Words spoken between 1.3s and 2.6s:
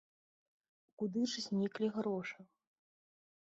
ж зніклі грошы?